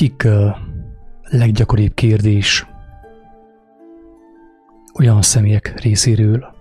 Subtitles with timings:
[0.00, 0.28] Egyik
[1.22, 2.66] leggyakoribb kérdés
[4.98, 6.54] olyan személyek részéről,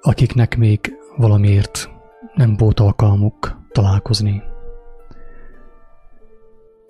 [0.00, 1.90] akiknek még valamiért
[2.34, 4.42] nem volt alkalmuk találkozni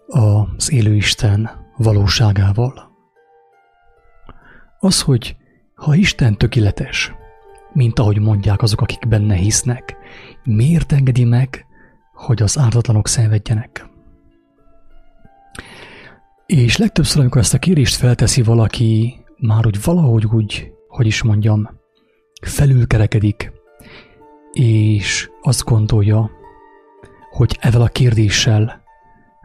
[0.07, 2.91] az élő Isten valóságával.
[4.79, 5.37] Az, hogy
[5.75, 7.15] ha Isten tökéletes,
[7.73, 9.97] mint ahogy mondják azok, akik benne hisznek,
[10.45, 11.67] miért engedi meg,
[12.13, 13.90] hogy az ártatlanok szenvedjenek?
[16.51, 21.69] És legtöbbször, amikor ezt a kérést felteszi valaki, már úgy valahogy úgy, hogy is mondjam,
[22.43, 23.53] felülkerekedik,
[24.53, 26.31] és azt gondolja,
[27.31, 28.83] hogy ezzel a kérdéssel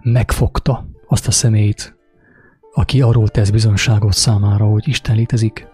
[0.03, 1.97] megfogta azt a szemét,
[2.73, 5.67] aki arról tesz bizonságot számára, hogy Isten létezik,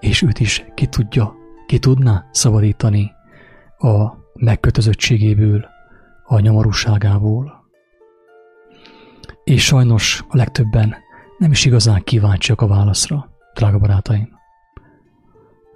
[0.00, 1.34] és őt is ki tudja,
[1.66, 3.10] ki tudná szabadítani
[3.78, 5.66] a megkötözöttségéből,
[6.24, 7.61] a nyomorúságából.
[9.44, 10.94] És sajnos a legtöbben
[11.38, 14.28] nem is igazán kíváncsiak a válaszra, drága barátaim.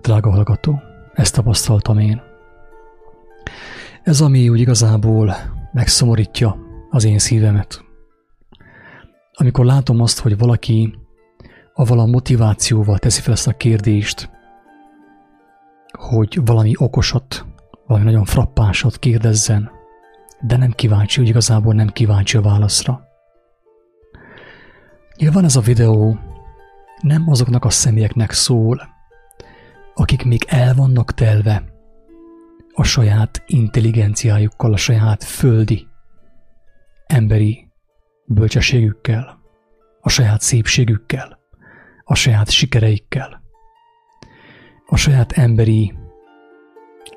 [0.00, 0.82] Drága hallgató,
[1.12, 2.22] ezt tapasztaltam én.
[4.03, 5.37] Ez, ami úgy igazából
[5.72, 6.56] megszomorítja
[6.91, 7.84] az én szívemet.
[9.32, 10.99] Amikor látom azt, hogy valaki
[11.75, 14.31] a vala motivációval teszi fel ezt a kérdést,
[15.99, 17.47] hogy valami okosat,
[17.87, 19.71] valami nagyon frappánsat kérdezzen,
[20.41, 23.06] de nem kíváncsi, hogy igazából nem kíváncsi a válaszra.
[25.16, 26.19] Nyilván ez a videó
[27.00, 28.88] nem azoknak a személyeknek szól,
[29.94, 31.65] akik még el vannak telve
[32.72, 35.87] a saját intelligenciájukkal, a saját földi,
[37.06, 37.69] emberi
[38.26, 39.38] bölcsességükkel,
[40.00, 41.38] a saját szépségükkel,
[42.05, 43.43] a saját sikereikkel,
[44.87, 45.94] a saját emberi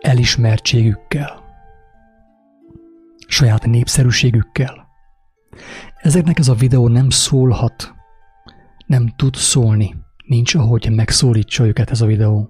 [0.02, 1.44] elismertségükkel,
[3.28, 4.89] saját népszerűségükkel.
[5.96, 7.94] Ezeknek ez a videó nem szólhat,
[8.86, 9.96] nem tud szólni,
[10.26, 12.50] nincs ahogy megszólítsa őket ez a videó,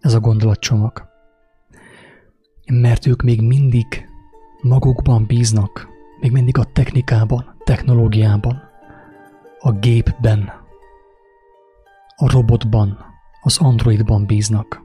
[0.00, 1.08] ez a gondolatcsomag.
[2.72, 4.08] Mert ők még mindig
[4.62, 5.88] magukban bíznak,
[6.20, 8.62] még mindig a technikában, technológiában,
[9.58, 10.52] a gépben,
[12.16, 12.98] a robotban,
[13.42, 14.84] az androidban bíznak.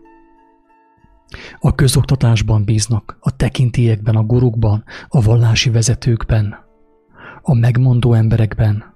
[1.60, 6.70] A közoktatásban bíznak, a tekintélyekben, a gurukban, a vallási vezetőkben,
[7.41, 8.96] a megmondó emberekben,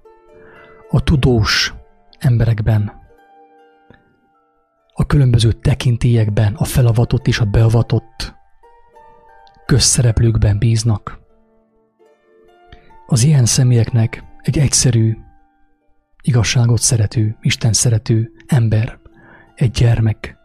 [0.90, 1.74] a tudós
[2.20, 2.92] emberekben,
[4.94, 8.36] a különböző tekintélyekben, a felavatott és a beavatott
[9.66, 11.20] közszereplőkben bíznak.
[13.08, 15.18] Az ilyen személyeknek egy egyszerű,
[16.22, 19.00] igazságot szerető, Isten szerető ember,
[19.56, 20.38] egy gyermek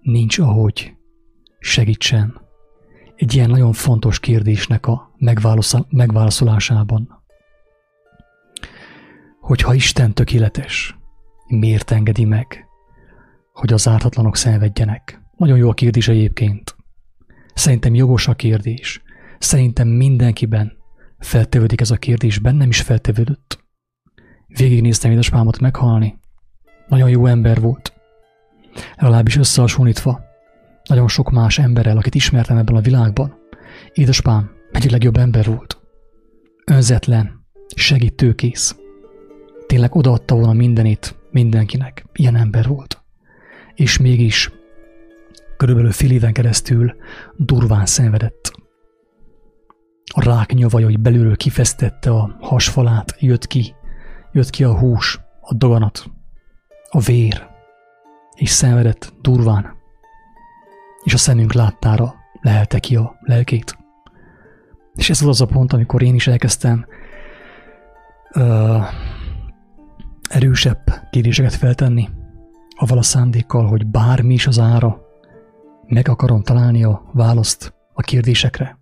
[0.00, 0.96] nincs ahogy
[1.58, 2.40] segítsen
[3.16, 5.14] egy ilyen nagyon fontos kérdésnek a
[5.88, 7.19] megválaszolásában.
[9.50, 10.98] Hogyha Isten tökéletes,
[11.46, 12.66] miért engedi meg,
[13.52, 15.20] hogy az ártatlanok szenvedjenek?
[15.36, 16.76] Nagyon jó a kérdés egyébként.
[17.54, 19.02] Szerintem jogos a kérdés.
[19.38, 20.72] Szerintem mindenkiben
[21.18, 23.64] feltevődik ez a kérdés, bennem is feltevődött.
[24.46, 26.18] Végignéztem édesapámat meghalni.
[26.88, 27.92] Nagyon jó ember volt.
[28.96, 30.20] Legalábbis összehasonlítva
[30.88, 33.38] nagyon sok más emberrel, akit ismertem ebben a világban.
[33.92, 35.80] Édesapám egyik legjobb ember volt.
[36.64, 38.74] Önzetlen, segítőkész.
[39.70, 42.04] Tényleg odaadta volna mindenit mindenkinek.
[42.12, 43.02] Ilyen ember volt.
[43.74, 44.50] És mégis
[45.56, 46.96] körülbelül fél éven keresztül
[47.36, 48.52] durván szenvedett.
[50.14, 53.74] A rák nyavajai belülről kifesztette a hasfalát, jött ki,
[54.32, 56.10] jött ki a hús, a daganat,
[56.88, 57.46] a vér,
[58.34, 59.76] és szenvedett durván,
[61.04, 63.78] és a szemünk láttára lehelte ki a lelkét.
[64.94, 66.86] És ez volt az a pont, amikor én is elkezdtem
[68.32, 68.76] ö,
[70.30, 72.08] erősebb kérdéseket feltenni,
[72.76, 75.00] avval a szándékkal, hogy bármi is az ára,
[75.86, 78.78] meg akarom találni a választ a kérdésekre.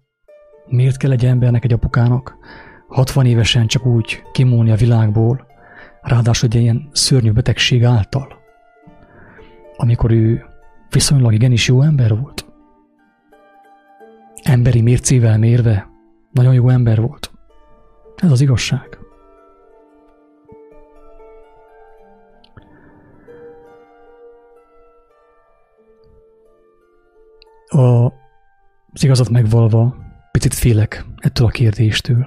[0.67, 2.37] Miért kell egy embernek, egy apukának
[2.89, 5.47] 60 évesen csak úgy kimúlni a világból,
[6.03, 8.29] ráadásul egy ilyen szörnyű betegség által,
[9.77, 10.45] amikor ő
[10.91, 12.47] viszonylag igenis jó ember volt.
[14.43, 15.89] Emberi mércével mérve
[16.31, 17.31] nagyon jó ember volt.
[18.17, 18.98] Ez az igazság.
[27.79, 28.13] A,
[28.93, 29.97] az igazat megvalva,
[30.33, 32.27] picit félek ettől a kérdéstől.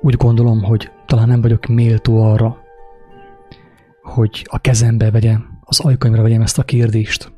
[0.00, 2.56] Úgy gondolom, hogy talán nem vagyok méltó arra,
[4.02, 7.32] hogy a kezembe vegyem, az ajkaimra vegyem ezt a kérdést,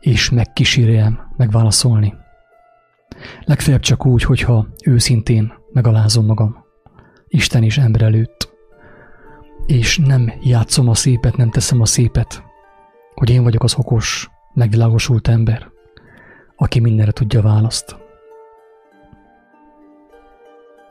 [0.00, 2.14] és megkísérjem megválaszolni.
[3.40, 6.64] Legfeljebb csak úgy, hogyha őszintén megalázom magam
[7.28, 8.54] Isten és ember előtt.
[9.66, 12.42] És nem játszom a szépet, nem teszem a szépet,
[13.14, 15.74] hogy én vagyok az okos, megvilágosult ember,
[16.56, 17.96] aki mindenre tudja választ.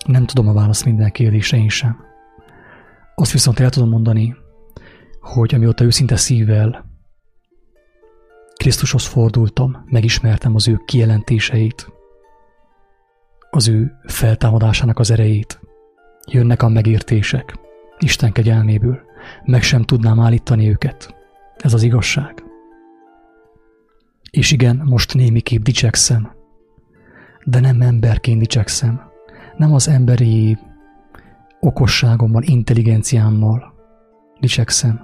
[0.05, 2.03] Nem tudom a választ minden kérdésre én sem.
[3.15, 4.35] Azt viszont el tudom mondani,
[5.19, 6.85] hogy amióta őszinte szívvel
[8.55, 11.87] Krisztushoz fordultam, megismertem az ő kijelentéseit,
[13.49, 15.59] az ő feltámadásának az erejét.
[16.31, 17.55] Jönnek a megértések,
[17.99, 18.99] Isten kegyelméből,
[19.43, 21.15] meg sem tudnám állítani őket.
[21.57, 22.44] Ez az igazság.
[24.35, 26.31] És igen, most némiképp dicsekszem,
[27.43, 29.01] de nem emberként dicsekszem,
[29.57, 30.57] nem az emberi
[31.59, 33.73] okosságommal, intelligenciámmal
[34.39, 35.01] dicsekszem,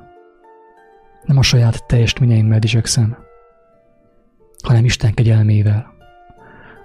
[1.23, 3.17] nem a saját teljesítményeimmel dicsekszem,
[4.63, 5.93] hanem Isten kegyelmével,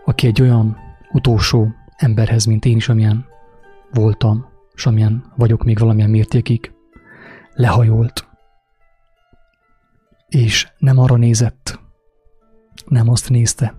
[0.05, 0.77] aki egy olyan
[1.13, 3.27] utolsó emberhez, mint én is, amilyen
[3.93, 6.73] voltam, és amilyen vagyok még valamilyen mértékig,
[7.55, 8.29] lehajolt,
[10.29, 11.85] és nem arra nézett,
[12.89, 13.75] nem azt nézte,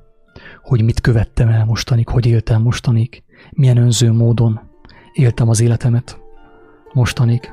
[0.62, 4.60] hogy mit követtem el mostanig, hogy éltem mostanig, milyen önző módon
[5.14, 6.20] éltem az életemet
[6.94, 7.52] mostanig,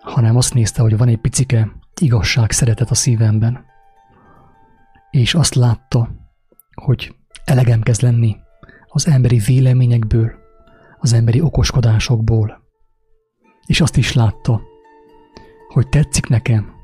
[0.00, 1.68] hanem azt nézte, hogy van egy picike
[2.00, 3.64] igazság, szeretet a szívemben,
[5.10, 6.10] és azt látta,
[6.74, 8.36] hogy elegem kezd lenni
[8.86, 10.32] az emberi véleményekből,
[10.98, 12.62] az emberi okoskodásokból,
[13.66, 14.60] és azt is látta,
[15.68, 16.75] hogy tetszik nekem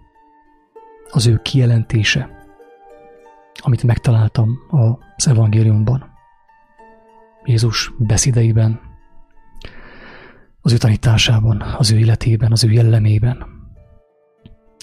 [1.15, 2.31] az ő kijelentése,
[3.55, 4.59] amit megtaláltam
[5.17, 6.11] az evangéliumban.
[7.45, 8.81] Jézus beszédeiben,
[10.61, 13.47] az ő tanításában, az ő életében, az ő jellemében.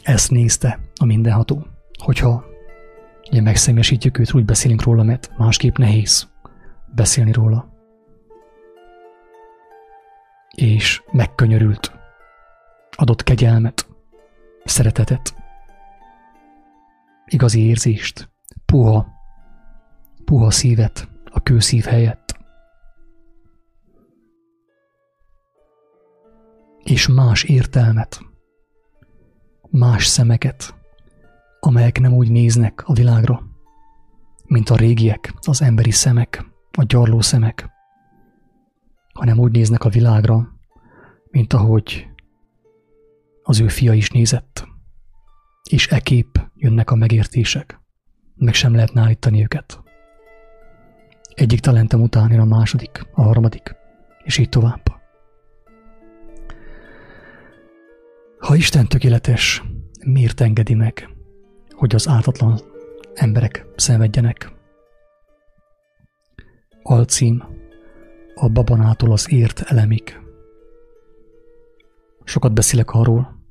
[0.03, 1.67] Ezt nézte a mindenható,
[2.03, 2.43] hogyha
[3.31, 6.29] ugye megszemélyesítjük őt, úgy beszélünk róla, mert másképp nehéz
[6.95, 7.69] beszélni róla.
[10.55, 11.93] És megkönyörült,
[12.95, 13.87] adott kegyelmet,
[14.63, 15.38] szeretetet,
[17.29, 18.31] igazi érzést,
[18.65, 19.07] puha,
[20.25, 22.37] puha szívet a kőszív helyett.
[26.83, 28.19] És más értelmet,
[29.69, 30.73] más szemeket,
[31.59, 33.43] amelyek nem úgy néznek a világra,
[34.45, 36.45] mint a régiek, az emberi szemek,
[36.77, 37.69] a gyarló szemek,
[39.13, 40.53] hanem úgy néznek a világra,
[41.31, 42.07] mint ahogy
[43.43, 44.68] az ő fia is nézett.
[45.69, 47.79] És ekép jönnek a megértések,
[48.35, 49.83] meg sem lehetne állítani őket.
[51.33, 53.75] Egyik talentem után jön a második, a harmadik,
[54.23, 54.81] és így tovább.
[58.39, 59.63] Ha Isten tökéletes,
[60.05, 61.09] miért engedi meg,
[61.69, 62.59] hogy az ártatlan
[63.13, 64.51] emberek szenvedjenek?
[66.81, 67.43] Alcím
[68.35, 70.19] a babonától az ért elemik.
[72.23, 73.43] Sokat beszélek arról,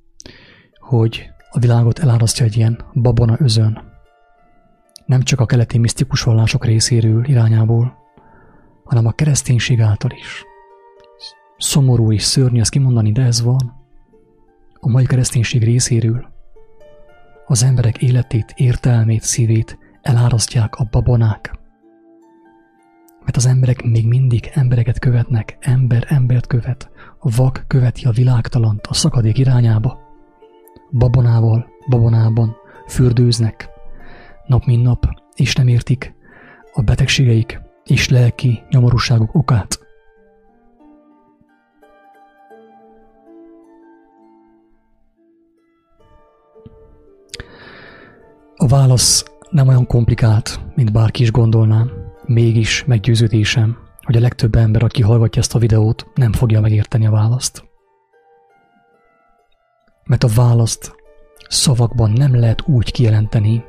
[0.79, 3.83] hogy a világot elárasztja egy ilyen babona özön.
[5.07, 7.97] Nem csak a keleti misztikus vallások részéről irányából,
[8.85, 10.45] hanem a kereszténység által is.
[11.57, 13.75] Szomorú és szörnyű ezt kimondani, de ez van.
[14.81, 16.37] A mai kereszténység részéről
[17.47, 21.59] az emberek életét, értelmét, szívét elárasztják a babonák.
[23.21, 28.87] Mert az emberek még mindig embereket követnek, ember embert követ, a vak követi a világtalant
[28.87, 30.08] a szakadék irányába
[30.91, 33.69] babonával, babonában fürdőznek,
[34.47, 36.15] nap mint nap, és nem értik
[36.73, 39.87] a betegségeik és lelki nyomorúságok okát.
[48.57, 51.85] A válasz nem olyan komplikált, mint bárki is gondolná,
[52.25, 57.11] mégis meggyőződésem, hogy a legtöbb ember, aki hallgatja ezt a videót, nem fogja megérteni a
[57.11, 57.68] választ
[60.09, 60.95] mert a választ
[61.49, 63.65] szavakban nem lehet úgy kijelenteni,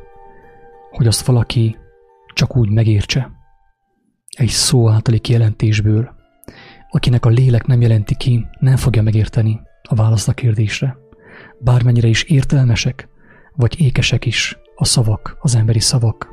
[0.91, 1.77] hogy azt valaki
[2.33, 3.31] csak úgy megértse.
[4.37, 6.15] Egy szó általi kijelentésből,
[6.89, 10.97] akinek a lélek nem jelenti ki, nem fogja megérteni a választ a kérdésre.
[11.59, 13.07] Bármennyire is értelmesek,
[13.55, 16.29] vagy ékesek is a szavak, az emberi szavak.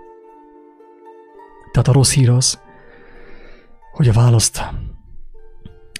[1.73, 2.61] Tehát a rossz hír az,
[3.93, 4.63] hogy a választ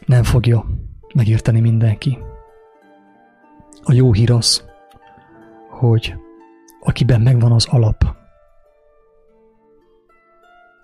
[0.07, 0.67] nem fogja
[1.15, 2.19] megérteni mindenki.
[3.89, 4.65] A jó hír az,
[5.71, 6.15] hogy
[6.81, 8.05] akiben megvan az alap,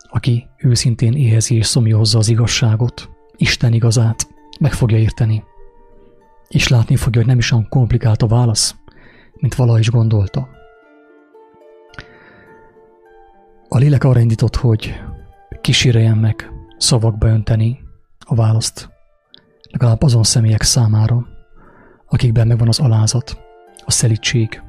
[0.09, 4.29] aki őszintén éhezi és szomjózza az igazságot, Isten igazát,
[4.61, 5.45] meg fogja érteni,
[6.49, 8.75] és látni fogja, hogy nem is olyan komplikált a válasz,
[9.35, 10.49] mint valaha is gondolta.
[13.69, 15.01] A lélek arra indított, hogy
[15.61, 17.79] kíséreljen meg szavakba önteni
[18.19, 18.91] a választ,
[19.71, 21.32] legalább azon személyek számára,
[22.13, 23.41] akikben megvan az alázat,
[23.85, 24.63] a szelítség,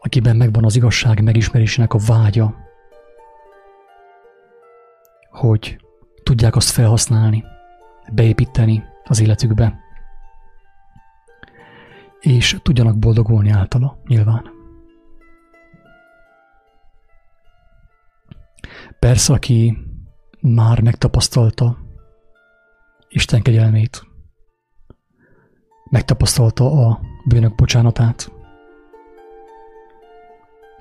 [0.00, 2.54] akiben megvan az igazság megismerésének a vágya,
[5.30, 5.78] hogy
[6.22, 7.44] tudják azt felhasználni,
[8.12, 9.78] beépíteni az életükbe,
[12.20, 14.50] és tudjanak boldogulni általa, nyilván.
[18.98, 19.78] Persze, aki
[20.40, 21.78] már megtapasztalta
[23.08, 24.12] Isten kegyelmét,
[25.94, 28.32] megtapasztalta a bűnök bocsánatát,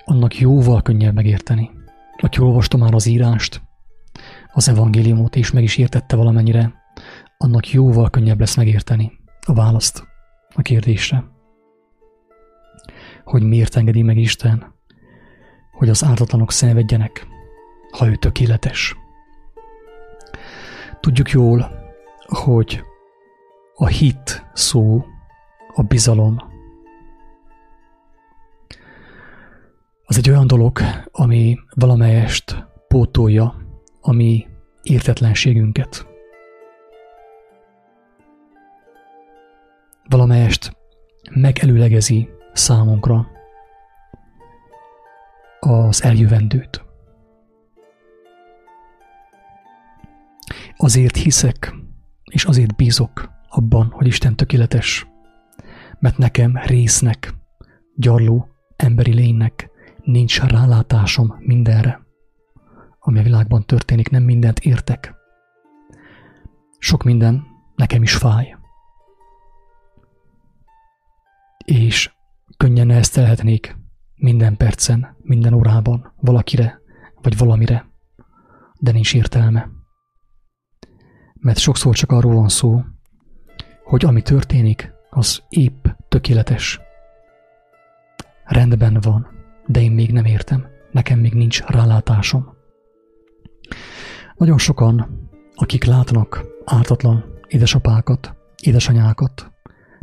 [0.05, 1.72] annak jóval könnyebb megérteni.
[2.17, 3.62] Aki olvasta már az írást,
[4.53, 6.74] az evangéliumot, és meg is értette valamennyire,
[7.38, 9.12] annak jóval könnyebb lesz megérteni
[9.46, 10.03] a választ
[10.55, 11.24] a kérdésre.
[13.24, 14.74] Hogy miért engedi meg Isten,
[15.72, 17.27] hogy az ártatlanok szenvedjenek,
[17.91, 18.96] ha ő tökéletes.
[21.00, 21.72] Tudjuk jól,
[22.25, 22.84] hogy
[23.75, 25.06] a hit szó,
[25.74, 26.38] a bizalom,
[30.06, 30.80] az egy olyan dolog,
[31.12, 33.56] ami valamelyest pótolja
[34.01, 34.48] a mi
[34.84, 36.08] értetlenségünket.
[40.10, 40.77] Valamelyest
[41.32, 43.27] megelőlegezi számunkra
[45.60, 46.84] az eljövendőt.
[50.77, 51.74] Azért hiszek,
[52.24, 55.08] és azért bízok abban, hogy Isten tökéletes,
[56.00, 57.34] mert nekem résznek,
[57.96, 59.70] gyarló emberi lénynek
[60.04, 62.04] nincs rálátásom mindenre
[63.06, 65.16] ami a világban történik, nem mindent értek.
[66.78, 67.44] Sok minden
[67.76, 68.58] nekem is fáj.
[71.66, 72.14] És
[72.58, 73.78] könnyen neheztelhetnék
[74.16, 76.82] minden percen, minden órában valakire
[77.22, 77.92] vagy valamire,
[78.80, 79.70] de nincs értelme.
[81.34, 82.82] Mert sokszor csak arról van szó,
[83.84, 86.80] hogy ami történik, az épp tökéletes.
[88.44, 89.28] Rendben van,
[89.66, 92.56] de én még nem értem, nekem még nincs rálátásom.
[94.36, 99.52] Nagyon sokan, akik látnak ártatlan édesapákat, édesanyákat,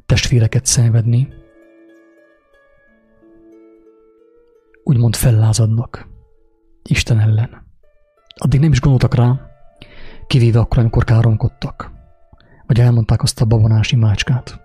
[0.06, 1.28] testvéreket szenvedni,
[4.84, 6.08] úgymond fellázadnak
[6.82, 7.66] Isten ellen.
[8.34, 9.40] Addig nem is gondoltak rá,
[10.26, 11.90] kivéve akkor, amikor káromkodtak,
[12.70, 14.60] vagy elmondták azt a babonás imácskát,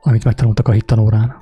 [0.00, 1.34] amit megtanultak a hittanórán.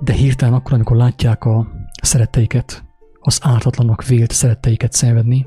[0.00, 1.68] De hirtelen akkor, amikor látják a
[2.02, 2.84] szeretteiket,
[3.20, 5.46] az ártatlanak vélt szeretteiket szenvedni,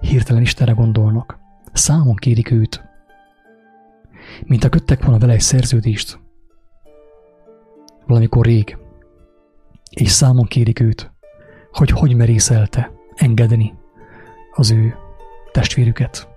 [0.00, 1.38] hirtelen Istenre gondolnak.
[1.72, 2.84] Számon kérik őt.
[4.42, 6.18] Mint a köttek volna vele egy szerződést.
[8.06, 8.78] Valamikor rég.
[9.90, 11.12] És számon kérik őt,
[11.72, 13.74] hogy hogy merészelte engedni
[14.54, 14.94] az ő
[15.52, 16.33] testvérüket,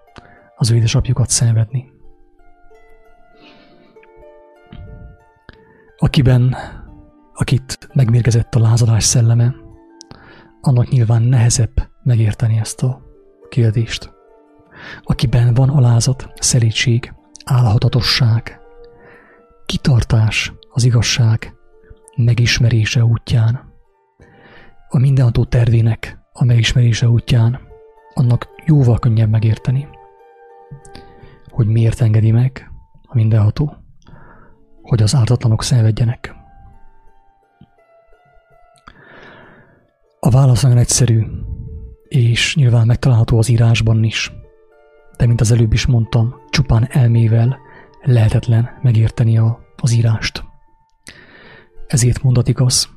[0.58, 1.92] az ő édesapjukat szenvedni.
[5.98, 6.56] Akiben,
[7.34, 9.56] akit megmérgezett a lázadás szelleme,
[10.62, 13.02] annak nyilván nehezebb megérteni ezt a
[13.50, 14.14] kérdést.
[15.04, 17.14] Akiben van alázat, szelítség,
[17.46, 18.60] állhatatosság,
[19.66, 21.56] kitartás az igazság
[22.16, 23.74] megismerése útján,
[24.90, 27.60] a mindenható tervének a megismerése útján,
[28.14, 29.88] annak jóval könnyebb megérteni,
[31.50, 32.72] hogy miért engedi meg
[33.02, 33.76] a mindenható,
[34.82, 36.36] hogy az ártatlanok szenvedjenek.
[40.20, 41.26] A válasz nagyon egyszerű,
[42.08, 44.32] és nyilván megtalálható az írásban is.
[45.18, 47.58] De mint az előbb is mondtam, csupán elmével
[48.02, 50.44] lehetetlen megérteni a, az írást.
[51.88, 52.90] Ezért mondatik az,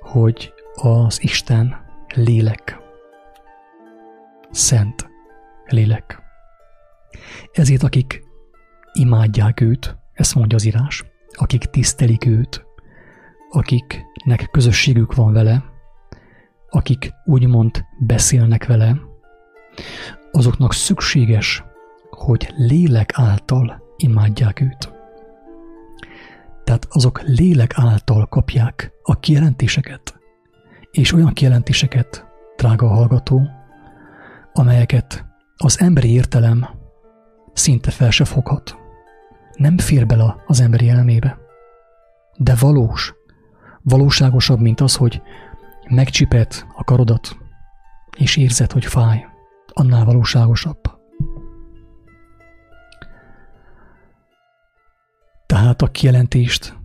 [0.00, 1.76] hogy az Isten
[2.14, 2.78] lélek.
[4.50, 5.10] Szent
[5.66, 6.21] lélek.
[7.52, 8.22] Ezért akik
[8.92, 12.66] imádják őt, ezt mondja az írás, akik tisztelik őt,
[13.50, 15.64] akiknek közösségük van vele,
[16.68, 19.00] akik úgymond beszélnek vele,
[20.30, 21.64] azoknak szükséges,
[22.10, 24.92] hogy lélek által imádják őt.
[26.64, 30.18] Tehát azok lélek által kapják a kijelentéseket,
[30.90, 32.26] és olyan kijelentéseket,
[32.56, 33.48] drága hallgató,
[34.52, 35.26] amelyeket
[35.56, 36.68] az emberi értelem
[37.52, 38.76] szinte fel se foghat.
[39.56, 41.38] Nem fér bele az emberi elmébe.
[42.36, 43.14] De valós,
[43.82, 45.22] valóságosabb, mint az, hogy
[45.88, 47.36] megcsipet a karodat,
[48.16, 49.26] és érzed, hogy fáj,
[49.72, 50.80] annál valóságosabb.
[55.46, 56.76] Tehát a kijelentést,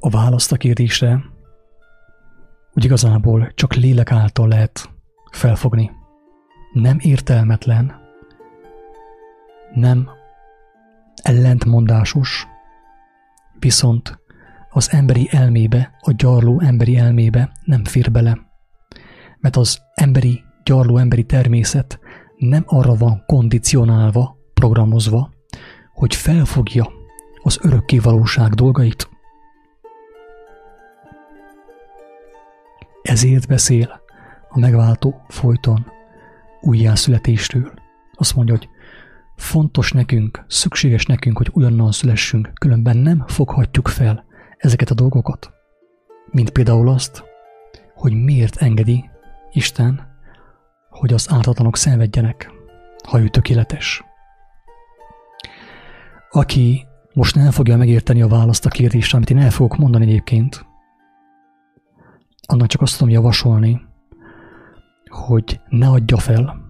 [0.00, 1.30] a választ a kérdésre
[2.74, 4.90] úgy igazából csak lélek által lehet
[5.30, 5.90] felfogni.
[6.72, 8.01] nem értelmetlen,
[9.74, 10.10] nem
[11.22, 12.46] ellentmondásos,
[13.58, 14.20] viszont
[14.70, 18.38] az emberi elmébe, a gyarló emberi elmébe nem fér bele.
[19.38, 21.98] Mert az emberi, gyarló emberi természet
[22.36, 25.30] nem arra van kondicionálva, programozva,
[25.92, 26.90] hogy felfogja
[27.42, 29.08] az örökké valóság dolgait.
[33.02, 34.00] Ezért beszél
[34.48, 35.86] a megváltó folyton
[36.60, 37.72] újjászületéstől.
[38.12, 38.68] Azt mondja, hogy
[39.42, 44.24] fontos nekünk, szükséges nekünk, hogy olyannan szülessünk, különben nem foghatjuk fel
[44.58, 45.52] ezeket a dolgokat.
[46.30, 47.24] Mint például azt,
[47.94, 49.10] hogy miért engedi
[49.52, 50.10] Isten,
[50.88, 52.50] hogy az ártatlanok szenvedjenek,
[53.08, 54.04] ha ő tökéletes.
[56.30, 60.66] Aki most nem fogja megérteni a választ a kérdésre, amit én el fogok mondani egyébként,
[62.46, 63.80] annak csak azt tudom javasolni,
[65.08, 66.61] hogy ne adja fel,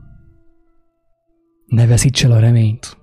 [1.72, 2.96] ne veszíts el a reményt,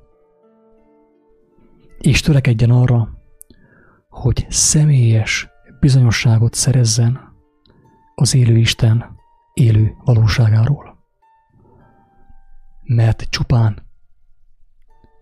[1.99, 3.09] és törekedjen arra,
[4.09, 7.19] hogy személyes bizonyosságot szerezzen
[8.15, 9.17] az élő Isten
[9.53, 10.97] élő valóságáról.
[12.83, 13.87] Mert csupán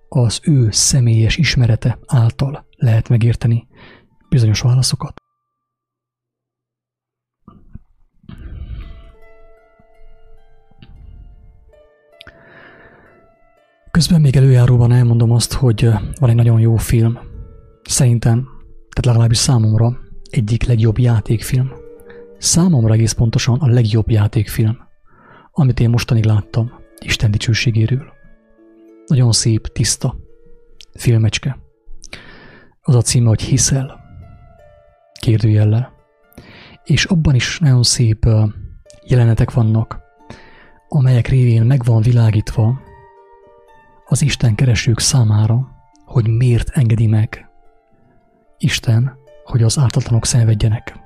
[0.10, 3.68] az ő személyes ismerete által lehet megérteni
[4.30, 5.14] bizonyos válaszokat.
[13.98, 17.20] Közben még előjáróban elmondom azt, hogy van egy nagyon jó film.
[17.84, 18.48] Szerintem,
[18.90, 19.98] tehát legalábbis számomra
[20.30, 21.72] egyik legjobb játékfilm.
[22.38, 24.78] Számomra egész pontosan a legjobb játékfilm,
[25.52, 28.14] amit én mostanig láttam Isten dicsőségéről.
[29.06, 30.16] Nagyon szép, tiszta
[30.94, 31.58] filmecske.
[32.82, 34.00] Az a címe, hogy Hiszel,
[35.20, 35.94] kérdőjellel.
[36.84, 38.26] És abban is nagyon szép
[39.06, 40.00] jelenetek vannak,
[40.88, 42.86] amelyek révén meg világítva
[44.08, 45.67] az Isten keresők számára,
[46.06, 47.50] hogy miért engedi meg
[48.58, 51.00] Isten, hogy az ártatlanok szenvedjenek.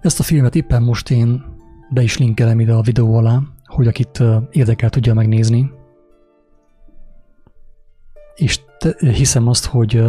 [0.00, 1.44] Ezt a filmet éppen most én
[1.90, 5.70] be is linkelem ide a videó alá, hogy akit érdekel tudja megnézni.
[8.34, 10.04] És te, hiszem azt, hogy,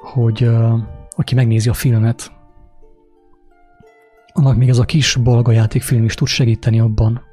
[0.00, 0.50] hogy
[1.10, 2.32] aki megnézi a filmet,
[4.32, 7.29] annak még ez a kis balga játékfilm is tud segíteni abban,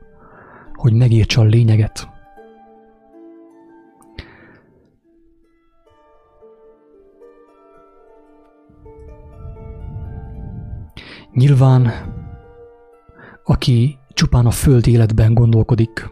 [0.77, 2.09] hogy megértse a lényeget.
[11.33, 11.91] Nyilván,
[13.43, 16.09] aki csupán a föld életben gondolkodik,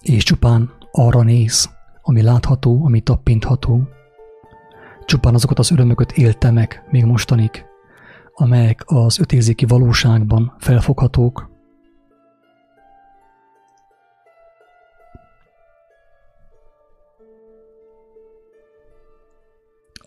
[0.00, 1.70] és csupán arra néz,
[2.02, 3.88] ami látható, ami tappintható,
[5.04, 7.64] csupán azokat az örömöket élte meg még mostanig,
[8.34, 11.55] amelyek az ötérzéki valóságban felfoghatók,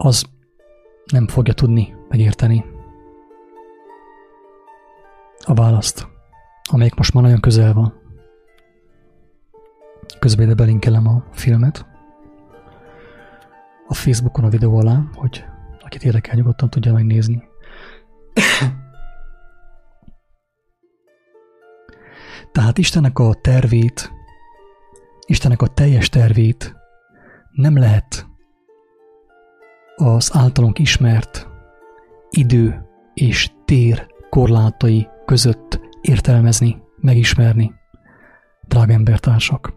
[0.03, 0.25] az
[1.11, 2.65] nem fogja tudni megérteni
[5.45, 6.07] a választ,
[6.71, 7.93] amelyik most már nagyon közel van.
[10.19, 11.85] Közben ide belinkelem a filmet
[13.87, 15.45] a Facebookon a videó alá, hogy
[15.79, 17.43] akit érdekel, nyugodtan tudja megnézni.
[22.51, 24.11] Tehát Istennek a tervét,
[25.25, 26.75] Istennek a teljes tervét
[27.51, 28.28] nem lehet
[29.99, 31.47] az általunk ismert
[32.29, 37.73] idő és tér korlátai között értelmezni, megismerni.
[38.67, 39.73] Drága embertársak,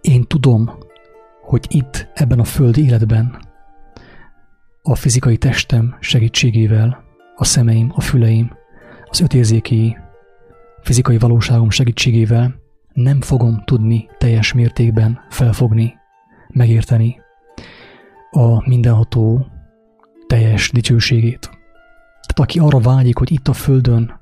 [0.00, 0.70] én tudom,
[1.42, 3.38] hogy itt, ebben a földi életben,
[4.82, 7.04] a fizikai testem segítségével,
[7.34, 8.56] a szemeim, a füleim,
[9.04, 9.96] az ötérzéki
[10.82, 12.54] fizikai valóságom segítségével
[12.92, 15.94] nem fogom tudni teljes mértékben felfogni,
[16.48, 17.24] megérteni
[18.30, 19.46] a mindenható
[20.26, 21.40] teljes dicsőségét.
[21.40, 24.20] Tehát aki arra vágyik, hogy itt a Földön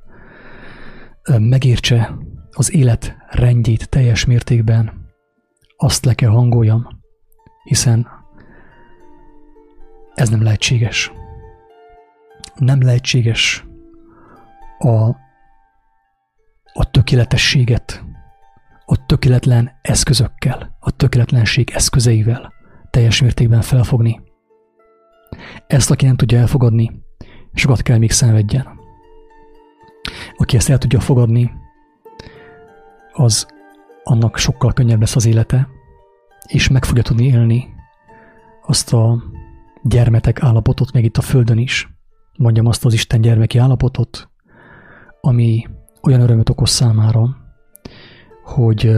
[1.39, 2.19] megértse
[2.51, 5.07] az élet rendjét teljes mértékben,
[5.77, 6.89] azt le kell hangoljam,
[7.63, 8.09] hiszen
[10.15, 11.13] ez nem lehetséges.
[12.55, 13.65] Nem lehetséges
[14.79, 15.09] a,
[16.73, 18.05] a tökéletességet
[18.87, 22.54] a tökéletlen eszközökkel, a tökéletlenség eszközeivel
[22.95, 24.21] teljes mértékben felfogni.
[25.67, 26.91] Ezt, aki nem tudja elfogadni,
[27.53, 28.67] sokat kell még szenvedjen.
[30.37, 31.51] Aki ezt el tudja fogadni,
[33.13, 33.47] az
[34.03, 35.69] annak sokkal könnyebb lesz az élete,
[36.49, 37.69] és meg fogja tudni élni
[38.67, 39.23] azt a
[39.83, 41.89] gyermetek állapotot, meg itt a Földön is,
[42.39, 44.31] mondjam azt az Isten gyermeki állapotot,
[45.21, 45.67] ami
[46.03, 47.37] olyan örömöt okoz számára,
[48.43, 48.91] hogy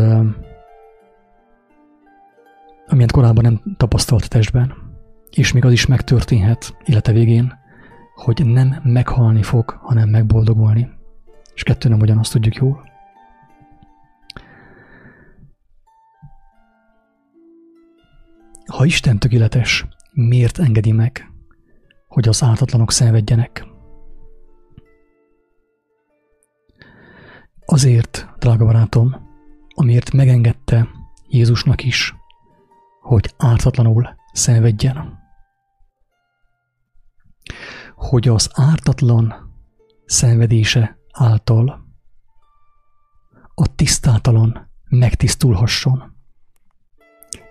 [2.87, 4.75] amilyet korábban nem tapasztalt testben,
[5.31, 7.59] és még az is megtörténhet élete végén,
[8.15, 10.89] hogy nem meghalni fog, hanem megboldogulni.
[11.55, 12.85] És kettő nem ugyanazt tudjuk jól.
[18.67, 21.31] Ha Isten tökéletes, miért engedi meg,
[22.09, 23.67] hogy az ártatlanok szenvedjenek?
[27.65, 29.17] Azért, drága barátom,
[29.75, 30.89] amiért megengedte
[31.29, 32.15] Jézusnak is,
[33.07, 35.19] hogy ártatlanul szenvedjen.
[37.95, 39.35] Hogy az ártatlan
[40.05, 41.85] szenvedése által
[43.55, 46.15] a tisztátalan megtisztulhasson.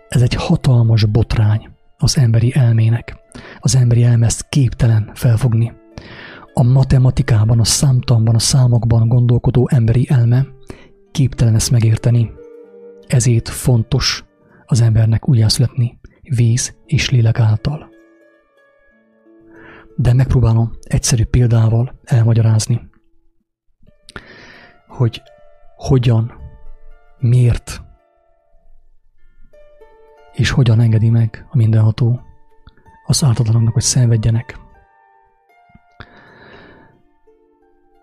[0.08, 3.18] Ez egy hatalmas botrány az emberi elmének.
[3.60, 5.74] Az emberi elme képtelen felfogni.
[6.54, 10.46] A matematikában, a számtanban, a számokban gondolkodó emberi elme
[11.12, 12.32] képtelen ezt megérteni.
[13.08, 14.26] Ezért fontos
[14.66, 17.90] az embernek újjászületni víz és lélek által.
[19.96, 22.90] De megpróbálom egyszerű példával elmagyarázni,
[24.88, 25.22] hogy
[25.76, 26.34] hogyan,
[27.20, 27.84] miért
[30.34, 32.22] és hogyan engedi meg a mindenható
[33.06, 34.60] az ártatlanoknak, hogy szenvedjenek.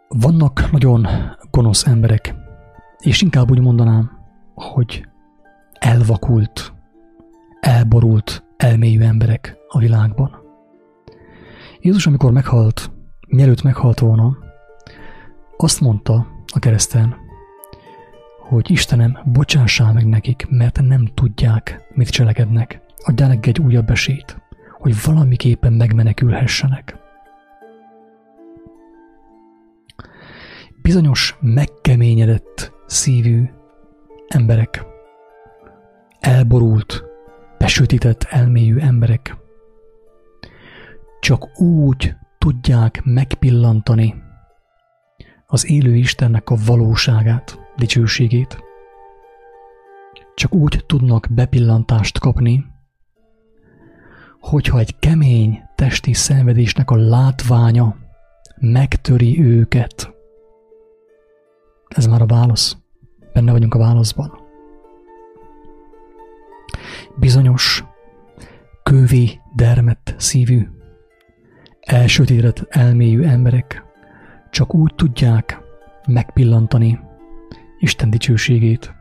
[0.09, 1.07] Vannak nagyon
[1.51, 2.35] gonosz emberek,
[2.99, 4.11] és inkább úgy mondanám,
[4.55, 5.07] hogy
[5.83, 6.73] elvakult,
[7.61, 10.37] elborult, elmélyű emberek a világban.
[11.81, 12.91] Jézus, amikor meghalt,
[13.29, 14.39] mielőtt meghalt volna,
[15.57, 17.17] azt mondta a kereszten,
[18.49, 22.81] hogy Istenem, bocsássál meg nekik, mert nem tudják, mit cselekednek.
[23.05, 24.37] Adjál nekik egy újabb esélyt,
[24.79, 26.97] hogy valamiképpen megmenekülhessenek.
[30.83, 33.45] Bizonyos megkeményedett szívű
[34.29, 34.91] emberek,
[36.23, 37.05] elborult,
[37.59, 39.41] besötített elmélyű emberek
[41.23, 44.15] csak úgy tudják megpillantani
[45.47, 48.59] az élő Istennek a valóságát, dicsőségét.
[50.35, 52.65] Csak úgy tudnak bepillantást kapni,
[54.41, 57.97] hogyha egy kemény testi szenvedésnek a látványa
[58.57, 60.15] megtöri őket.
[61.89, 62.77] Ez már a válasz.
[63.33, 64.42] Benne vagyunk a válaszban.
[67.17, 67.85] Bizonyos,
[68.83, 70.69] kövi, dermet szívű,
[71.81, 73.85] elsötétedett elmélyű emberek
[74.51, 75.61] csak úgy tudják
[76.07, 77.01] megpillantani
[77.79, 78.95] Isten dicsőségét,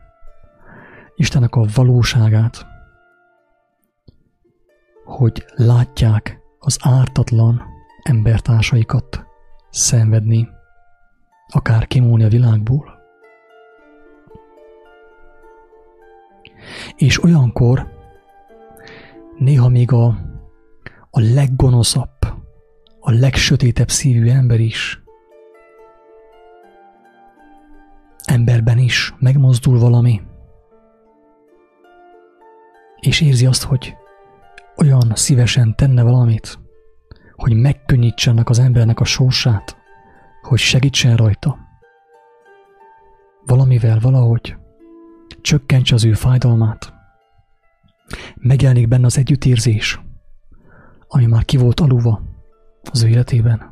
[1.16, 2.66] Istennek a valóságát,
[5.04, 7.64] hogy látják az ártatlan
[8.04, 9.26] embertársaikat
[9.70, 10.48] szenvedni,
[11.48, 13.01] akár kimúlni a világból.
[16.96, 17.88] És olyankor
[19.38, 20.06] néha még a,
[21.10, 22.18] a leggonoszabb,
[23.00, 25.02] a legsötétebb szívű ember is
[28.32, 30.22] emberben is megmozdul valami,
[33.00, 33.96] és érzi azt, hogy
[34.78, 36.60] olyan szívesen tenne valamit,
[37.36, 39.78] hogy megkönnyítsenek az embernek a sorsát,
[40.42, 41.58] hogy segítsen rajta.
[43.46, 44.56] Valamivel valahogy
[45.42, 46.94] csökkentse az ő fájdalmát.
[48.36, 50.02] Megjelenik benne az együttérzés,
[51.08, 52.22] ami már ki volt aluva
[52.92, 53.70] az ő életében.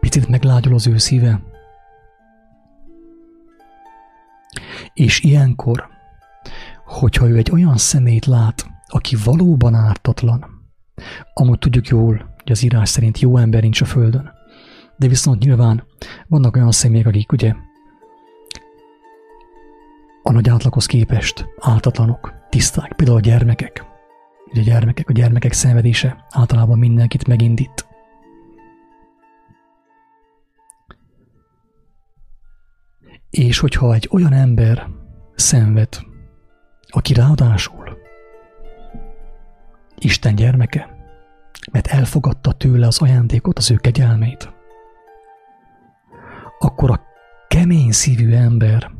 [0.00, 1.42] Picit meglágyul az ő szíve.
[4.94, 5.88] És ilyenkor,
[6.84, 10.46] hogyha ő egy olyan szemét lát, aki valóban ártatlan,
[11.34, 14.37] amúgy tudjuk jól, hogy az írás szerint jó ember nincs a földön,
[14.98, 15.84] de viszont nyilván
[16.26, 17.54] vannak olyan személyek, akik ugye
[20.22, 23.84] a nagy átlaghoz képest ártatlanok, tiszták, például a gyermekek.
[24.50, 27.86] Ugye a gyermekek, a gyermekek szenvedése általában mindenkit megindít.
[33.30, 34.88] És hogyha egy olyan ember
[35.34, 35.98] szenved,
[36.88, 37.98] aki ráadásul
[39.98, 40.96] Isten gyermeke,
[41.72, 44.56] mert elfogadta tőle az ajándékot, az ő kegyelmét,
[46.58, 47.00] akkor a
[47.48, 48.90] kemény szívű ember,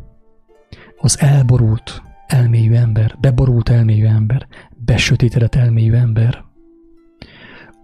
[0.96, 6.46] az elborult elmélyű ember, beborult elmélyű ember, besötétedett elmélyű ember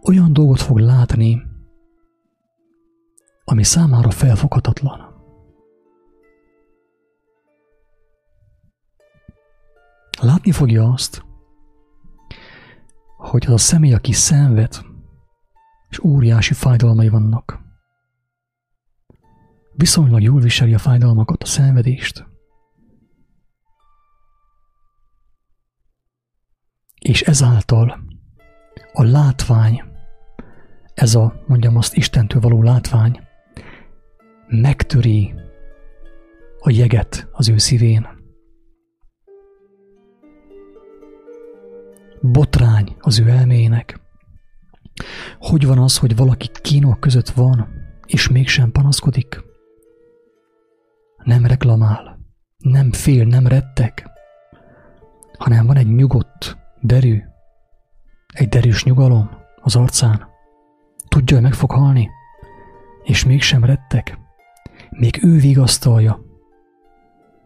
[0.04, 1.42] olyan dolgot fog látni,
[3.44, 5.12] ami számára felfoghatatlan.
[10.20, 11.24] Látni fogja azt,
[13.16, 14.78] hogy az a személy, aki szenved,
[15.88, 17.63] és óriási fájdalmai vannak.
[19.76, 22.26] Viszonylag jól viseli a fájdalmakat, a szenvedést.
[27.00, 28.04] És ezáltal
[28.92, 29.82] a látvány,
[30.94, 33.20] ez a, mondjam azt, Istentől való látvány,
[34.46, 35.34] megtöri
[36.58, 38.08] a jeget az ő szívén.
[42.20, 44.00] Botrány az ő elmének.
[45.38, 47.68] Hogy van az, hogy valaki kínok között van,
[48.06, 49.52] és mégsem panaszkodik?
[51.24, 52.18] Nem reklamál,
[52.58, 54.08] nem fél, nem rettek,
[55.38, 57.22] hanem van egy nyugodt, derű,
[58.32, 59.30] egy derűs nyugalom
[59.62, 60.26] az arcán.
[61.08, 62.10] Tudja, hogy meg fog halni,
[63.02, 64.18] és mégsem rettek.
[64.90, 66.20] Még ő vigasztalja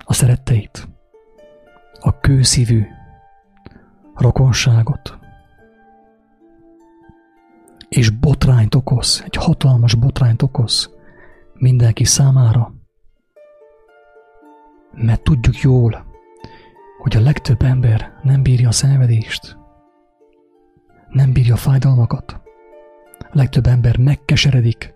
[0.04, 0.88] a szeretteit,
[2.00, 2.86] a kőszívű
[4.14, 5.18] rokonságot.
[7.88, 10.96] És botrányt okoz, egy hatalmas botrányt okoz
[11.54, 12.77] mindenki számára.
[15.00, 16.06] Mert tudjuk jól,
[16.98, 19.56] hogy a legtöbb ember nem bírja a szenvedést,
[21.08, 22.40] nem bírja a fájdalmakat.
[23.18, 24.94] A legtöbb ember megkeseredik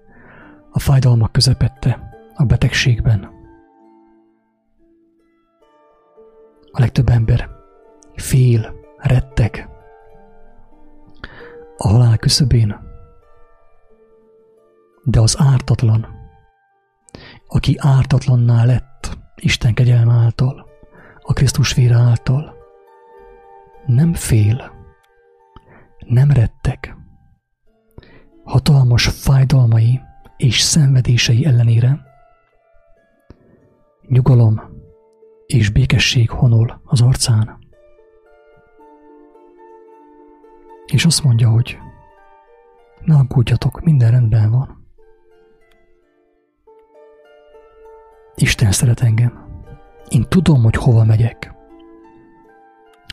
[0.70, 3.30] a fájdalmak közepette, a betegségben.
[6.70, 7.48] A legtöbb ember
[8.14, 9.68] fél, retteg
[11.76, 12.76] a halál küszöbén,
[15.04, 16.06] de az ártatlan,
[17.46, 18.91] aki ártatlanná lett
[19.44, 20.66] Isten kegyelme által,
[21.20, 22.54] a Krisztus vére által,
[23.86, 24.72] nem fél,
[25.98, 26.96] nem retteg,
[28.44, 30.00] hatalmas fájdalmai
[30.36, 32.00] és szenvedései ellenére
[34.08, 34.62] nyugalom
[35.46, 37.58] és békesség honol az arcán.
[40.86, 41.78] És azt mondja, hogy
[43.04, 44.81] ne aggódjatok, minden rendben van.
[48.42, 49.48] Isten szeret engem.
[50.08, 51.54] Én tudom, hogy hova megyek.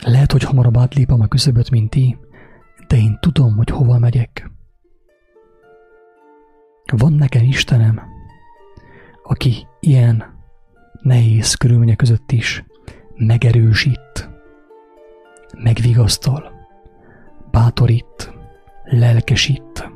[0.04, 2.18] Lehet, hogy hamarabb átlépem a küszöböt, mint ti,
[2.88, 4.50] de én tudom, hogy hova megyek.
[6.96, 8.00] Van nekem Istenem,
[9.22, 10.24] aki ilyen
[11.02, 12.64] nehéz körülmények között is
[13.14, 14.30] megerősít,
[15.56, 16.52] megvigasztal,
[17.50, 18.34] bátorít,
[18.84, 19.90] lelkesít,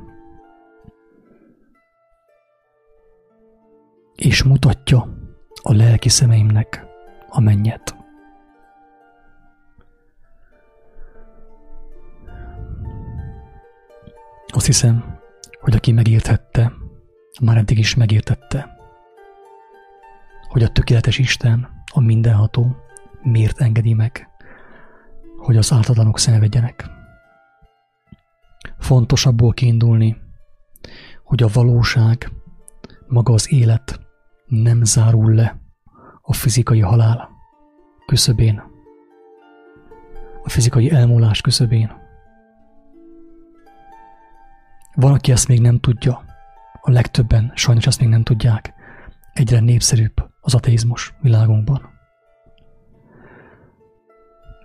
[4.14, 5.22] és mutatja
[5.66, 6.86] a lelki szemeimnek
[7.28, 7.96] a mennyet.
[14.46, 15.18] Azt hiszem,
[15.60, 16.72] hogy aki megérthette,
[17.40, 18.76] már eddig is megértette,
[20.48, 22.76] hogy a tökéletes Isten, a mindenható,
[23.22, 24.28] miért engedi meg,
[25.36, 26.90] hogy az ártatlanok szenvedjenek.
[28.78, 30.16] Fontos abból kiindulni,
[31.22, 32.30] hogy a valóság,
[33.06, 34.03] maga az élet
[34.62, 35.60] nem zárul le
[36.22, 37.30] a fizikai halál
[38.06, 38.62] küszöbén,
[40.42, 41.92] a fizikai elmúlás küszöbén.
[44.94, 46.24] Van, aki ezt még nem tudja,
[46.80, 48.74] a legtöbben sajnos ezt még nem tudják,
[49.32, 51.92] egyre népszerűbb az ateizmus világunkban.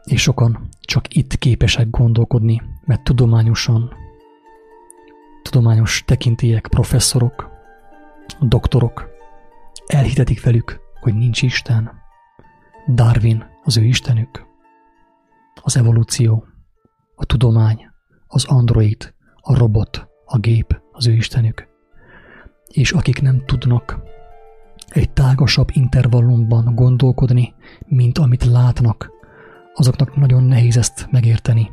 [0.03, 3.93] És sokan csak itt képesek gondolkodni, mert tudományosan,
[5.43, 7.49] tudományos tekintélyek, professzorok,
[8.39, 9.17] doktorok
[9.93, 11.91] elhitetik velük, hogy nincs Isten.
[12.87, 14.45] Darwin az ő Istenük.
[15.63, 16.45] Az evolúció,
[17.15, 17.87] a tudomány,
[18.27, 21.67] az android, a robot, a gép az ő Istenük.
[22.67, 23.99] És akik nem tudnak
[24.87, 27.53] egy tágasabb intervallumban gondolkodni,
[27.85, 29.11] mint amit látnak,
[29.73, 31.71] azoknak nagyon nehéz ezt megérteni.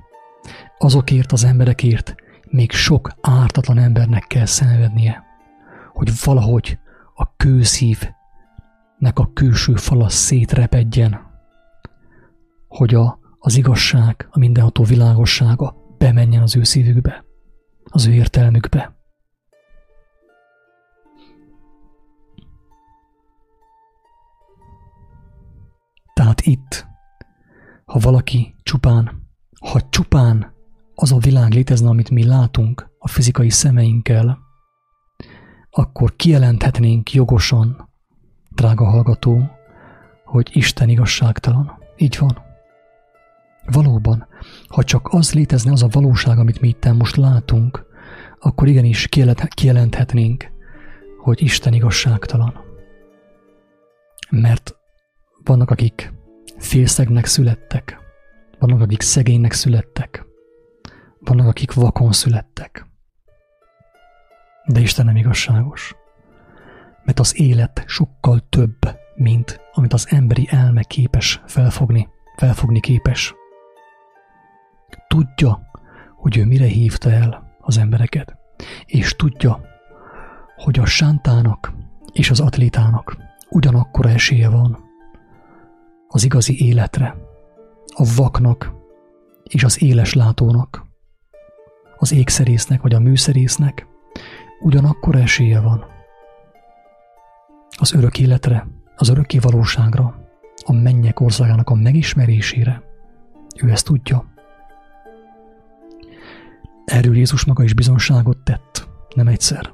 [0.79, 2.15] Azokért az emberekért
[2.51, 5.25] még sok ártatlan embernek kell szenvednie,
[5.93, 6.79] hogy valahogy
[7.19, 8.15] a kőszívnek
[9.15, 11.21] a külső fala szétrepedjen,
[12.69, 17.25] hogy a, az igazság, a mindenható világossága bemenjen az ő szívükbe,
[17.85, 18.95] az ő értelmükbe.
[26.15, 26.87] Tehát itt,
[27.85, 29.29] ha valaki csupán,
[29.61, 30.55] ha csupán
[30.95, 34.46] az a világ létezne, amit mi látunk a fizikai szemeinkkel,
[35.79, 37.89] akkor kijelenthetnénk jogosan,
[38.55, 39.51] drága hallgató,
[40.25, 41.79] hogy Isten igazságtalan.
[41.97, 42.39] Így van.
[43.67, 44.27] Valóban,
[44.69, 47.87] ha csak az létezne, az a valóság, amit mi itt most látunk,
[48.41, 49.09] akkor igenis
[49.49, 50.51] kijelenthetnénk,
[51.23, 52.65] hogy Isten igazságtalan.
[54.31, 54.77] Mert
[55.45, 56.13] vannak, akik
[56.59, 58.01] félszegnek születtek,
[58.59, 60.27] vannak, akik szegénynek születtek,
[61.19, 62.87] vannak, akik vakon születtek.
[64.67, 65.95] De Isten nem igazságos.
[67.05, 68.79] Mert az élet sokkal több,
[69.15, 73.35] mint amit az emberi elme képes felfogni, felfogni képes.
[75.09, 75.61] Tudja,
[76.17, 78.37] hogy ő mire hívta el az embereket,
[78.85, 79.61] és tudja,
[80.57, 81.73] hogy a sántának
[82.13, 83.17] és az atlétának
[83.51, 84.79] ugyanakkor esélye van
[86.09, 87.17] az igazi életre,
[87.97, 88.73] a vaknak
[89.43, 90.85] és az éles látónak,
[91.97, 93.87] az ékszerésznek vagy a műszerésznek
[94.67, 95.85] ugyanakkor esélye van
[97.79, 100.29] az örök életre, az örökké valóságra,
[100.65, 102.83] a mennyek országának a megismerésére.
[103.63, 104.25] Ő ezt tudja.
[106.85, 109.73] Erről Jézus maga is bizonságot tett, nem egyszer.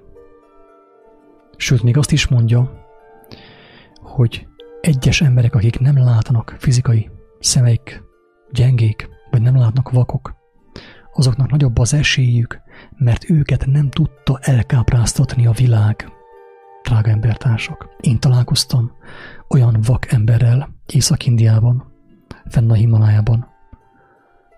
[1.56, 2.86] Sőt, még azt is mondja,
[4.02, 4.46] hogy
[4.80, 8.02] egyes emberek, akik nem látnak fizikai szemeik
[8.50, 10.34] gyengék, vagy nem látnak vakok,
[11.12, 12.60] azoknak nagyobb az esélyük,
[12.96, 16.12] mert őket nem tudta elkápráztatni a világ.
[16.82, 18.92] Drága embertársak, én találkoztam
[19.48, 21.92] olyan vak emberrel Észak-Indiában,
[22.48, 23.46] fenn a Himalájában,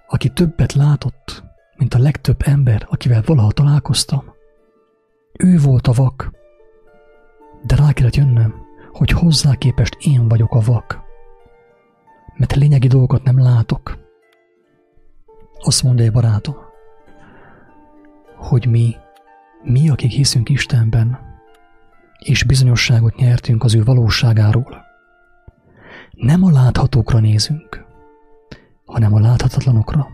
[0.09, 1.45] aki többet látott,
[1.77, 4.25] mint a legtöbb ember, akivel valaha találkoztam.
[5.39, 6.31] Ő volt a vak,
[7.63, 8.55] de rá kellett jönnöm,
[8.93, 11.03] hogy hozzá képest én vagyok a vak.
[12.37, 13.99] Mert lényegi dolgokat nem látok.
[15.61, 16.57] Azt mondja egy barátom,
[18.45, 18.97] hogy mi,
[19.63, 21.19] mi, akik hiszünk Istenben,
[22.19, 24.85] és bizonyosságot nyertünk az ő valóságáról,
[26.11, 27.85] nem a láthatókra nézünk,
[28.85, 30.09] hanem a láthatatlanokra.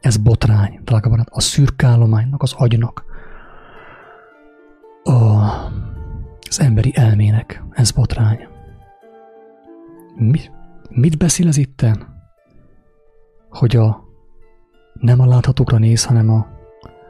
[0.00, 3.04] Ez botrány, drága barát, a szürkállománynak, az agynak,
[5.02, 5.12] a
[6.48, 7.62] az emberi elmének.
[7.70, 8.48] Ez botrány.
[10.16, 10.40] Mi,
[10.90, 12.22] mit beszél ez itten?
[13.48, 14.04] Hogy a
[14.92, 16.53] nem a láthatókra néz, hanem a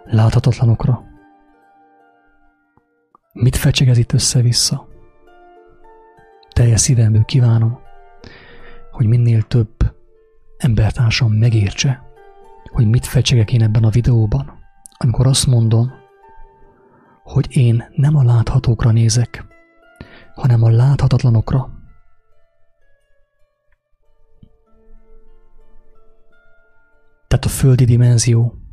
[0.04, 1.02] láthatatlanokra.
[3.32, 4.88] Mit fecsegez itt össze-vissza?
[6.52, 7.78] Teljes szívemből kívánom,
[8.90, 9.94] hogy minél több
[10.56, 12.02] embertársam megértse,
[12.72, 14.58] hogy mit fecsegek én ebben a videóban,
[14.98, 15.92] amikor azt mondom,
[17.22, 19.44] hogy én nem a láthatókra nézek,
[20.34, 21.70] hanem a láthatatlanokra.
[27.28, 28.63] Tehát a földi dimenzió,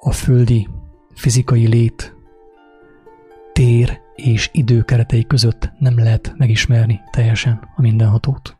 [0.00, 0.68] a földi
[1.14, 2.14] fizikai lét,
[3.52, 8.58] tér és idő keretei között nem lehet megismerni teljesen a mindenhatót.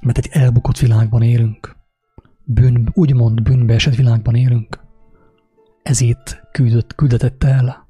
[0.00, 1.76] Mert egy elbukott világban élünk,
[2.44, 4.80] bűn, úgymond bűnbe esett világban élünk,
[5.82, 7.88] ezért küldött, küldetett el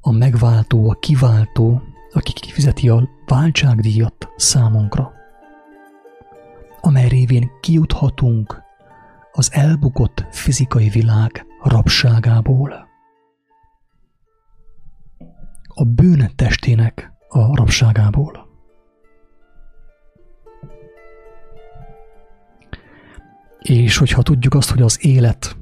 [0.00, 5.12] a megváltó, a kiváltó, aki kifizeti a váltságdíjat számunkra,
[6.80, 8.68] amely révén kijuthatunk
[9.40, 12.88] az elbukott fizikai világ rabságából.
[15.68, 18.48] A bűn testének a rabságából.
[23.58, 25.56] És hogyha tudjuk azt, hogy az élet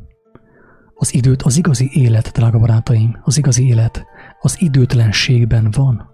[0.95, 4.07] az időt, az igazi élet, drága barátaim, az igazi élet
[4.41, 6.11] az időtlenségben van.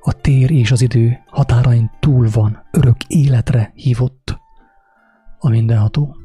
[0.00, 4.38] A tér és az idő határain túl van, örök életre hívott
[5.38, 6.19] a mindenható.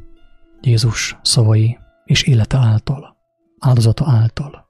[0.66, 3.18] Jézus szavai és élete által,
[3.59, 4.68] áldozata által.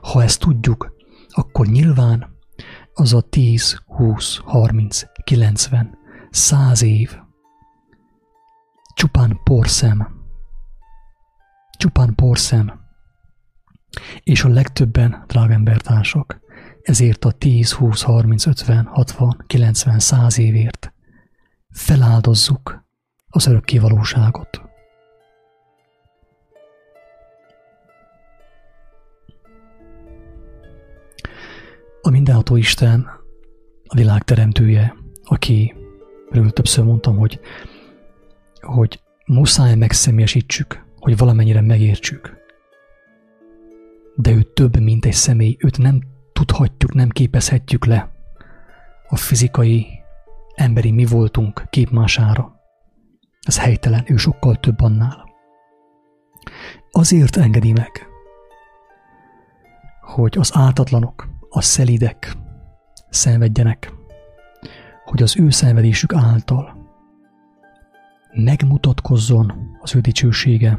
[0.00, 0.92] Ha ezt tudjuk,
[1.28, 2.36] akkor nyilván
[2.94, 5.98] az a 10, 20, 30, 90,
[6.30, 7.18] 100 év
[8.94, 10.08] csupán porszem,
[11.78, 12.80] csupán porszem.
[14.22, 16.40] És a legtöbben, drága embertársak,
[16.82, 20.92] ezért a 10, 20, 30, 50, 60, 90, 100 évért
[21.70, 22.84] feláldozzuk
[23.26, 24.69] az örökké valóságot.
[32.02, 33.10] A mindenható Isten,
[33.84, 37.40] a világ teremtője, akiről többször mondtam, hogy,
[38.60, 42.38] hogy muszáj megszemélyesítsük hogy valamennyire megértsük.
[44.14, 46.00] De ő több, mint egy személy, őt nem
[46.32, 48.12] tudhatjuk, nem képezhetjük le
[49.08, 49.86] a fizikai,
[50.54, 52.58] emberi mi voltunk képmására.
[53.40, 55.28] Ez helytelen, ő sokkal több annál.
[56.90, 58.06] Azért engedi meg,
[60.00, 62.36] hogy az ártatlanok, a szelidek
[63.10, 63.92] szenvedjenek,
[65.04, 66.80] hogy az ő szenvedésük által
[68.32, 70.78] megmutatkozzon az ő dicsősége,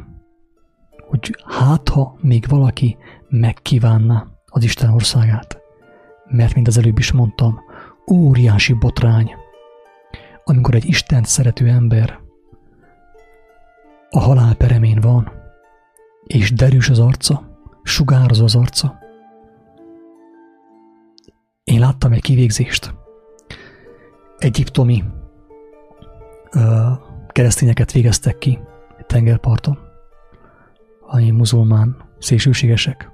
[1.08, 2.96] hogy hát ha még valaki
[3.28, 5.60] megkívánna az Isten országát.
[6.24, 7.60] Mert, mint az előbb is mondtam,
[8.12, 9.34] óriási botrány,
[10.44, 12.18] amikor egy Isten szerető ember
[14.10, 15.32] a halál peremén van,
[16.24, 19.01] és derűs az arca, sugározó az arca.
[21.64, 22.94] Én láttam egy kivégzést.
[24.38, 25.04] Egyiptomi
[26.50, 26.90] ö,
[27.28, 28.58] keresztényeket végeztek ki
[28.98, 29.78] egy tengerparton.
[31.00, 33.10] Annyi muzulmán szélsőségesek.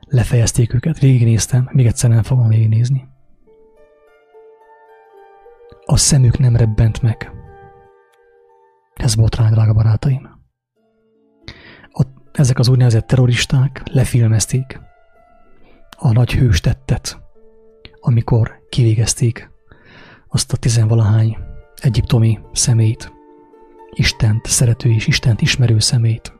[0.00, 3.08] Lefejezték őket, végignéztem, még egyszer nem fogom végignézni.
[5.84, 7.32] A szemük nem rebbent meg.
[8.94, 10.28] Ez botrány, drága barátaim.
[11.92, 14.80] A, ezek az úgynevezett terroristák lefilmezték
[15.96, 17.21] a nagy hős tettet,
[18.04, 19.50] amikor kivégezték
[20.28, 21.36] azt a tizenvalahány
[21.74, 23.12] egyiptomi szemét,
[23.94, 26.32] Istent szerető és Istent ismerő szemét.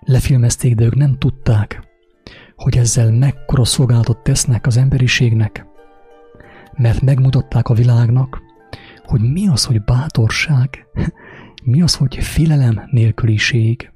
[0.00, 1.82] Lefilmezték, de ők nem tudták,
[2.56, 5.66] hogy ezzel mekkora szolgálatot tesznek az emberiségnek,
[6.72, 8.42] mert megmutatták a világnak,
[9.04, 10.86] hogy mi az, hogy bátorság,
[11.64, 13.92] mi az, hogy félelem nélküliség.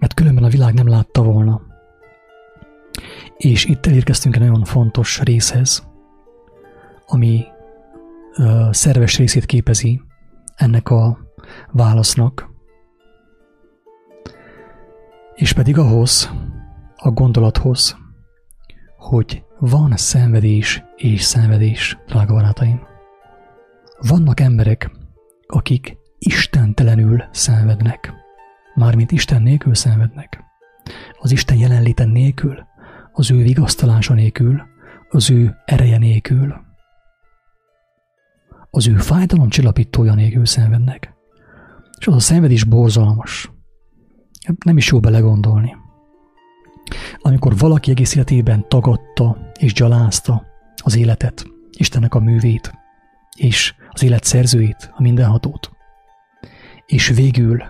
[0.00, 1.60] Mert különben a világ nem látta volna.
[3.36, 5.88] És itt elérkeztünk egy nagyon fontos részhez,
[7.06, 7.44] ami
[8.36, 10.02] ö, szerves részét képezi
[10.56, 11.18] ennek a
[11.72, 12.48] válasznak,
[15.34, 16.30] és pedig ahhoz,
[16.96, 17.96] a gondolathoz,
[18.96, 22.80] hogy van szenvedés és szenvedés, drága barátaim.
[24.08, 24.90] Vannak emberek,
[25.46, 28.19] akik istentelenül szenvednek,
[28.74, 30.44] mármint Isten nélkül szenvednek.
[31.18, 32.66] Az Isten jelenléte nélkül,
[33.12, 34.62] az ő vigasztalása nélkül,
[35.10, 36.54] az ő ereje nélkül,
[38.70, 41.14] az ő fájdalom csillapítója nélkül szenvednek.
[41.98, 43.50] És az a szenvedés borzalmas.
[44.64, 45.76] Nem is jó belegondolni.
[47.18, 50.46] Amikor valaki egész életében tagadta és gyalázta
[50.76, 52.72] az életet, Istennek a művét,
[53.36, 55.70] és az élet szerzőjét, a mindenhatót,
[56.86, 57.62] és végül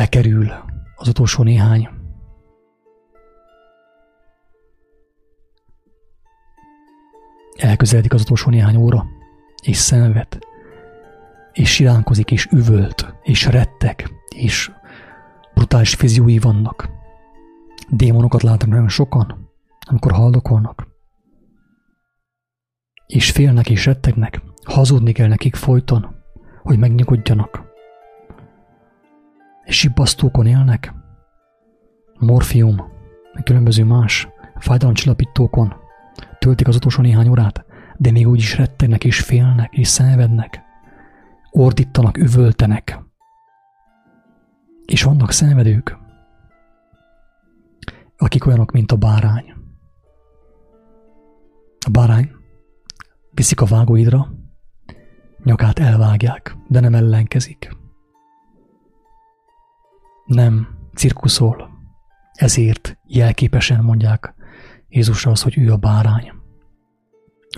[0.00, 0.52] bekerül
[0.96, 1.88] az utolsó néhány
[7.56, 9.06] elközeledik az utolsó néhány óra,
[9.62, 10.38] és szenved,
[11.52, 14.70] és siránkozik, és üvölt, és rettek, és
[15.54, 16.88] brutális fiziói vannak.
[17.88, 19.50] Démonokat látnak nagyon sokan,
[19.88, 20.88] amikor haldokolnak.
[23.06, 26.14] És félnek és rettegnek, hazudni kell nekik folyton,
[26.62, 27.69] hogy megnyugodjanak.
[29.70, 30.94] És sibbasztókon élnek,
[32.18, 32.82] morfium,
[33.44, 35.74] különböző más fájdalomcsillapítókon
[36.38, 37.64] töltik az utolsó néhány órát,
[37.96, 40.60] de még úgy is rettegnek és félnek és szenvednek.
[41.50, 43.00] Ordítanak, üvöltenek.
[44.84, 45.98] És vannak szenvedők,
[48.16, 49.54] akik olyanok, mint a bárány.
[51.86, 52.30] A bárány
[53.30, 54.32] viszik a vágóidra,
[55.44, 57.78] nyakát elvágják, de nem ellenkezik.
[60.30, 61.70] Nem cirkuszol,
[62.32, 64.34] ezért jelképesen mondják
[64.88, 66.32] Jézusra az, hogy ő a bárány.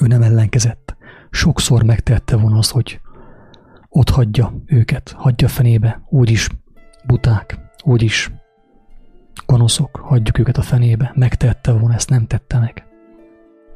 [0.01, 0.97] Ő nem ellenkezett.
[1.31, 3.01] Sokszor megtette volna az, hogy
[3.89, 6.49] ott hagyja őket, hagyja fenébe, úgyis
[7.07, 8.33] buták, úgyis
[9.47, 11.13] gonoszok, hagyjuk őket a fenébe.
[11.15, 12.87] Megtette volna, ezt nem tette meg.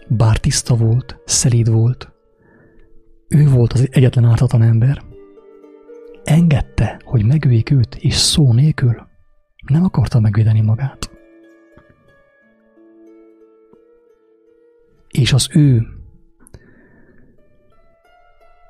[0.09, 2.13] Bár tiszta volt, szelíd volt,
[3.29, 5.03] ő volt az egyetlen ártatlan ember.
[6.27, 9.07] Engedte, hogy megöljék őt, és szó nélkül
[9.67, 11.11] nem akarta megvédeni magát.
[15.09, 15.87] És az ő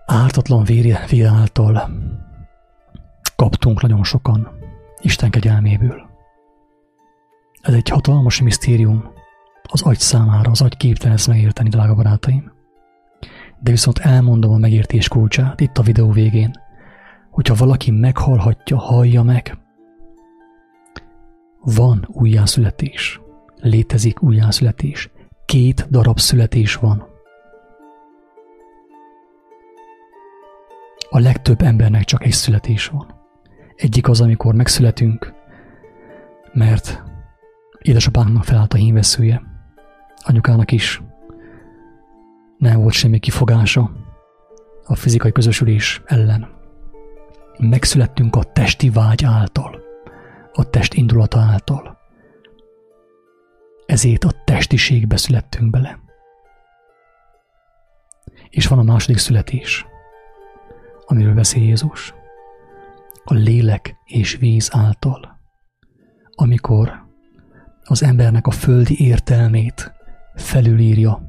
[0.07, 1.91] ártatlan vére, által
[3.37, 4.49] kaptunk nagyon sokan
[5.01, 6.11] Isten kegyelméből.
[7.61, 9.11] Ez egy hatalmas misztérium
[9.63, 12.53] az agy számára, az agy képtelen ezt megérteni, drága barátaim.
[13.61, 16.65] De viszont elmondom a megértés kulcsát itt a videó végén,
[17.37, 19.59] hogyha valaki meghallhatja, hallja meg,
[21.61, 23.20] van újjászületés,
[23.57, 25.11] létezik újjászületés,
[25.47, 27.07] két darab születés van.
[31.11, 33.14] A legtöbb embernek csak egy születés van.
[33.74, 35.32] Egyik az, amikor megszületünk,
[36.53, 37.03] mert
[37.78, 39.43] édesapánknak felállt a hímveszője,
[40.24, 41.03] anyukának is
[42.59, 43.91] nem volt semmi kifogása
[44.84, 46.55] a fizikai közösülés ellen.
[47.59, 49.81] Megszülettünk a testi vágy által,
[50.53, 51.99] a test indulata által.
[53.87, 55.99] Ezért a testiségbe születtünk bele.
[58.49, 59.87] És van a második születés,
[61.07, 62.15] amiről beszél Jézus.
[63.25, 65.41] A lélek és víz által.
[66.35, 67.05] Amikor
[67.83, 69.93] az embernek a földi értelmét
[70.35, 71.27] felülírja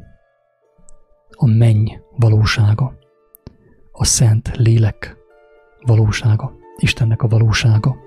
[1.29, 2.97] a menny valósága,
[3.91, 5.16] a szent lélek
[5.87, 7.97] valósága, Istennek a valósága.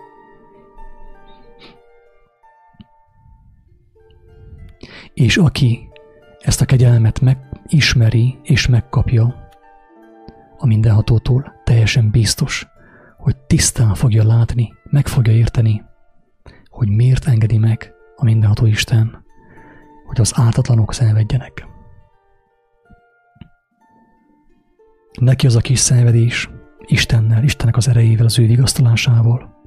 [5.14, 5.88] És aki
[6.38, 9.48] ezt a kegyelmet megismeri és megkapja
[10.58, 12.66] a mindenhatótól, teljesen biztos,
[13.16, 15.82] hogy tisztán fogja látni, meg fogja érteni,
[16.68, 19.24] hogy miért engedi meg a mindenható Isten,
[20.06, 21.66] hogy az áltatlanok szenvedjenek.
[25.20, 26.50] Neki az a kis szenvedés
[26.90, 29.58] Istennel, Istennek az erejével, az ő vigasztalásával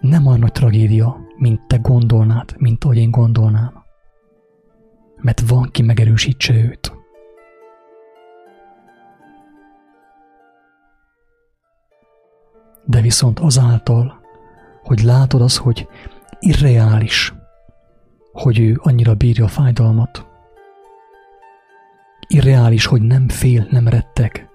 [0.00, 3.84] nem olyan nagy tragédia, mint te gondolnád, mint ahogy én gondolnám.
[5.16, 6.92] Mert van, ki megerősítse őt.
[12.84, 14.20] De viszont azáltal,
[14.82, 15.88] hogy látod az, hogy
[16.40, 17.34] irreális,
[18.32, 20.26] hogy ő annyira bírja a fájdalmat,
[22.28, 24.48] irreális, hogy nem fél, nem retteg,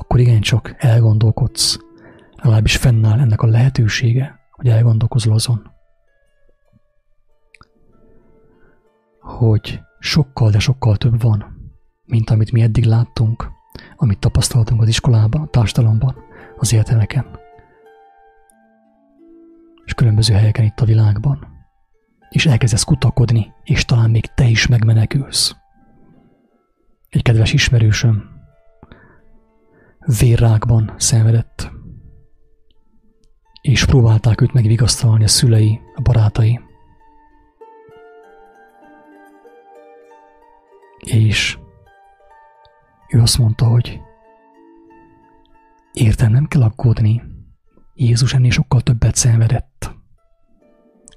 [0.00, 1.78] akkor igencsak elgondolkodsz,
[2.36, 5.70] legalábbis fennáll ennek a lehetősége, hogy elgondolkozol azon,
[9.20, 11.44] hogy sokkal, de sokkal több van,
[12.04, 13.50] mint amit mi eddig láttunk,
[13.96, 16.16] amit tapasztaltunk az iskolában, a társadalomban,
[16.56, 17.38] az egyetemeken,
[19.84, 21.48] és különböző helyeken itt a világban.
[22.30, 25.56] És elkezdesz kutakodni, és talán még te is megmenekülsz.
[27.08, 28.39] Egy kedves ismerősöm
[30.06, 31.70] vérrákban szenvedett,
[33.60, 36.60] és próbálták őt megvigasztalni a szülei, a barátai.
[40.98, 41.58] És
[43.08, 44.00] ő azt mondta, hogy
[45.92, 47.22] értem, nem kell aggódni,
[47.94, 49.94] Jézus ennél sokkal többet szenvedett,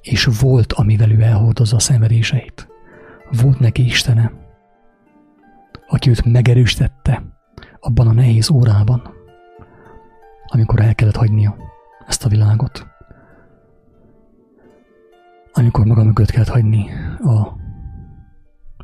[0.01, 2.67] és volt, amivel ő elhordozza a szenvedéseit.
[3.41, 4.31] Volt neki Istene,
[5.87, 7.33] aki őt megerősítette
[7.83, 9.13] abban a nehéz órában,
[10.45, 11.55] amikor el kellett hagynia
[12.07, 12.87] ezt a világot.
[15.53, 17.57] Amikor maga mögött kellett hagyni a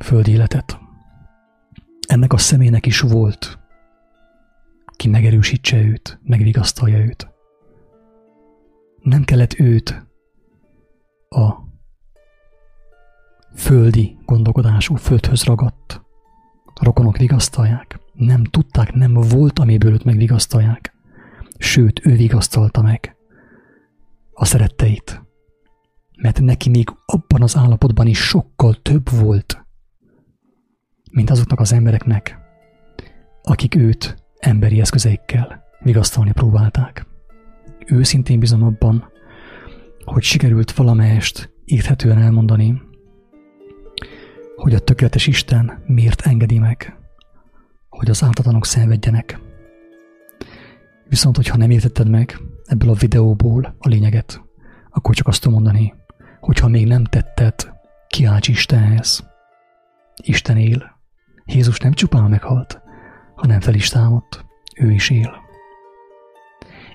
[0.02, 0.78] földi életet.
[2.08, 3.58] Ennek a személynek is volt,
[4.96, 7.28] ki megerősítse őt, megvigasztalja őt.
[9.02, 10.06] Nem kellett őt
[11.28, 11.54] a
[13.54, 16.00] földi gondolkodású, földhöz ragadt
[16.80, 18.00] rokonok vigasztalják.
[18.20, 20.94] Nem tudták, nem volt, amiből őt megvigasztalják.
[21.58, 23.16] Sőt, ő vigasztalta meg
[24.32, 25.22] a szeretteit.
[26.16, 29.64] Mert neki még abban az állapotban is sokkal több volt,
[31.10, 32.38] mint azoknak az embereknek,
[33.42, 37.06] akik őt emberi eszközeikkel vigasztalni próbálták.
[37.86, 39.10] Őszintén bizony abban,
[40.04, 42.82] hogy sikerült valamelyest érthetően elmondani,
[44.56, 46.99] hogy a tökéletes Isten miért engedi meg,
[48.00, 49.40] hogy az áltatlanok szenvedjenek.
[51.08, 54.42] Viszont, hogyha nem értetted meg ebből a videóból a lényeget,
[54.90, 55.94] akkor csak azt tudom mondani,
[56.40, 57.54] hogyha még nem tetted,
[58.06, 59.28] kiálts Istenhez.
[60.22, 60.98] Isten él.
[61.44, 62.80] Jézus nem csupán meghalt,
[63.34, 64.44] hanem fel is támadt.
[64.76, 65.34] Ő is él.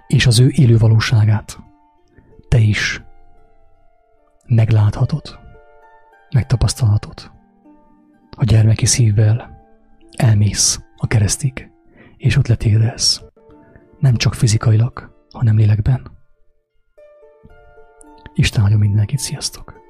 [0.08, 1.60] És az ő élő valóságát
[2.48, 3.04] te is
[4.46, 5.40] megláthatod,
[6.34, 7.32] megtapasztalhatod
[8.32, 9.64] a gyermeki szívvel
[10.16, 11.72] elmész a keresztig,
[12.18, 13.26] és ott letérdez.
[14.00, 16.12] Nem csak fizikailag, hanem lélekben.
[18.34, 19.85] Isten áldjon mindenkit, sziasztok!